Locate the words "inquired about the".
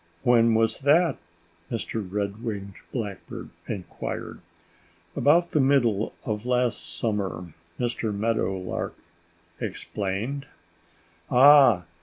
3.67-5.59